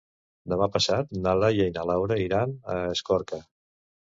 [0.53, 3.43] Demà passat na Laia i na Laura iran a Escorca.